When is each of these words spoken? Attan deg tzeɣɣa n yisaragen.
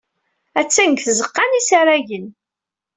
Attan 0.59 0.89
deg 0.91 0.99
tzeɣɣa 1.05 1.45
n 1.45 1.57
yisaragen. 1.57 2.25